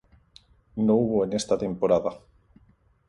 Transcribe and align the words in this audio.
No 0.77 0.95
hubo 0.95 1.25
en 1.25 1.33
esta 1.33 1.59
temporada. 1.59 2.19